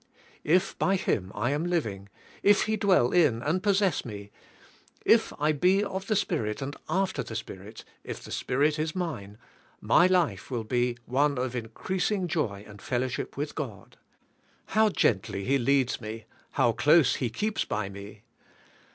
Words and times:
If 0.43 0.75
by 0.79 0.95
Him 0.95 1.31
I 1.35 1.51
am 1.51 1.63
living, 1.63 2.09
if 2.41 2.63
He 2.63 2.75
dwell 2.75 3.11
in 3.11 3.43
and 3.43 3.61
possess 3.61 4.03
me, 4.03 4.31
if 5.05 5.31
I 5.39 5.51
be 5.51 5.83
of 5.83 6.07
the 6.07 6.15
Spirit 6.15 6.59
and 6.59 6.75
after 6.89 7.21
the 7.21 7.35
Spirit, 7.35 7.83
if 8.03 8.23
the 8.23 8.31
Spirit 8.31 8.79
is 8.79 8.95
mine, 8.95 9.37
my 9.79 10.07
life 10.07 10.49
will 10.49 10.63
be 10.63 10.97
one 11.05 11.37
of 11.37 11.55
increasing 11.55 12.27
joy 12.27 12.65
and 12.67 12.81
fellowship 12.81 13.37
with 13.37 13.53
God. 13.53 13.97
How 14.69 14.89
g 14.89 15.07
ently 15.09 15.45
He 15.45 15.59
leads 15.59 16.01
me, 16.01 16.25
how 16.53 16.71
close 16.71 17.17
He 17.17 17.29
keeps 17.29 17.63
by 17.63 17.87
me. 17.87 18.23